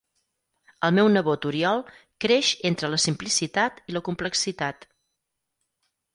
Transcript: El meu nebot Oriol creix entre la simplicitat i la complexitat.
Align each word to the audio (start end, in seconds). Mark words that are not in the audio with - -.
El 0.87 0.95
meu 0.99 1.09
nebot 1.17 1.45
Oriol 1.49 1.83
creix 2.25 2.49
entre 2.71 2.91
la 2.95 2.99
simplicitat 3.05 3.79
i 3.93 3.97
la 3.99 4.03
complexitat. 4.09 4.91